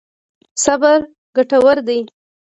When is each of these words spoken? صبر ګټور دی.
صبر 0.63 0.97
ګټور 1.35 1.77
دی. 1.87 1.99